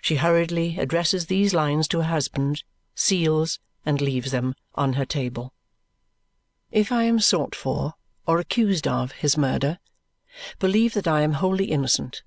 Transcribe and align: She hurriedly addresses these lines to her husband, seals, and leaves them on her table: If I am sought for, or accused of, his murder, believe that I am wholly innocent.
She 0.00 0.16
hurriedly 0.16 0.78
addresses 0.78 1.26
these 1.26 1.52
lines 1.52 1.86
to 1.88 1.98
her 1.98 2.08
husband, 2.08 2.62
seals, 2.94 3.60
and 3.84 4.00
leaves 4.00 4.30
them 4.30 4.54
on 4.76 4.94
her 4.94 5.04
table: 5.04 5.52
If 6.70 6.90
I 6.90 7.02
am 7.02 7.20
sought 7.20 7.54
for, 7.54 7.92
or 8.26 8.38
accused 8.38 8.88
of, 8.88 9.12
his 9.12 9.36
murder, 9.36 9.78
believe 10.58 10.94
that 10.94 11.06
I 11.06 11.20
am 11.20 11.34
wholly 11.34 11.66
innocent. 11.66 12.22